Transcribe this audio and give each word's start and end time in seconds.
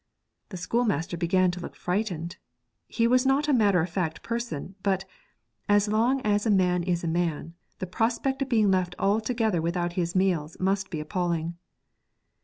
The 0.49 0.57
schoolmaster 0.57 1.15
began 1.15 1.51
to 1.51 1.59
look 1.59 1.75
frightened. 1.75 2.37
He 2.87 3.05
was 3.05 3.23
not 3.23 3.47
a 3.47 3.53
matter 3.53 3.81
of 3.83 3.89
fact 3.91 4.23
person, 4.23 4.73
but, 4.81 5.05
as 5.69 5.87
long 5.87 6.21
as 6.21 6.47
a 6.47 6.49
man 6.49 6.81
is 6.81 7.03
a 7.03 7.07
man, 7.07 7.53
the 7.77 7.85
prospect 7.85 8.41
of 8.41 8.49
being 8.49 8.71
left 8.71 8.95
altogether 8.97 9.61
without 9.61 9.93
his 9.93 10.15
meals 10.15 10.59
must 10.59 10.89
be 10.89 10.99
appalling. 11.01 11.53